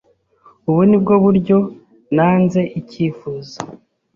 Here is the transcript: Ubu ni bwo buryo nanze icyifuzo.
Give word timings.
Ubu 0.69 0.81
ni 0.89 0.97
bwo 1.01 1.13
buryo 1.23 1.57
nanze 2.15 2.61
icyifuzo. 2.79 3.57